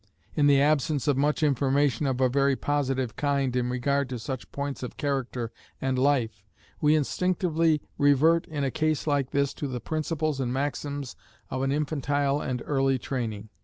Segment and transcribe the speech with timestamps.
[0.33, 4.51] In the absence of much information of a very positive kind in regard to such
[4.51, 6.43] points of character and life,
[6.81, 11.15] we instinctively revert in a case like this to the principles and maxims
[11.51, 13.49] of an infantile and early training.